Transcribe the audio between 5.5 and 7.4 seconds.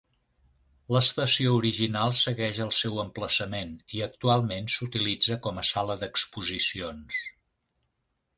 a sala d'exposicions.